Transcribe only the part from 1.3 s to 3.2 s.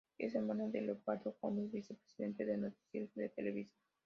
Gómez, vicepresidente de Noticieros